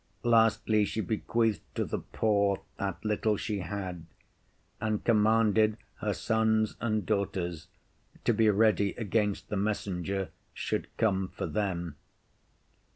Lastly, 0.23 0.83
she 0.83 0.99
bequeathed 0.99 1.61
to 1.75 1.85
the 1.85 1.99
poor 1.99 2.61
that 2.77 3.05
little 3.05 3.37
she 3.37 3.59
had, 3.59 4.07
and 4.79 5.03
commanded 5.03 5.77
her 5.99 6.11
sons 6.11 6.75
and 6.81 7.05
daughters 7.05 7.67
to 8.23 8.33
be 8.33 8.49
ready 8.49 8.93
against 8.95 9.49
the 9.49 9.57
messenger 9.57 10.31
should 10.55 10.87
come 10.97 11.27
for 11.27 11.45
them. 11.45 11.97